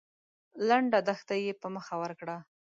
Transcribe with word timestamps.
لنډه 0.67 0.99
دښته 1.07 1.35
يې 1.43 1.51
په 1.61 1.67
مخه 1.75 1.95
ورکړه. 2.03 2.37